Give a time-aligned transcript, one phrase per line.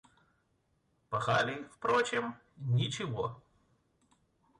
[1.09, 3.39] Пахали, впрочем, ничего.